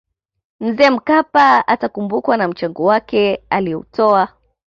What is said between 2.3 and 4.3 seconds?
kwa mchango wake aliyoutoa